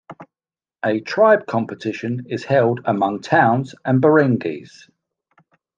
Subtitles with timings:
[0.83, 4.89] A tribe competition is held among towns and barangays.